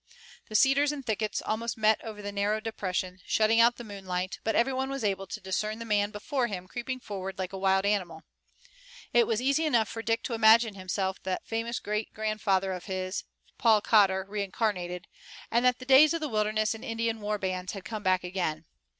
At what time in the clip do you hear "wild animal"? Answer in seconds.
7.59-8.23